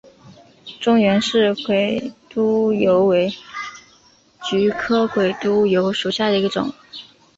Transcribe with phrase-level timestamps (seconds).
[0.79, 3.31] 中原氏鬼督邮为
[4.43, 6.73] 菊科鬼督邮属下的一个种。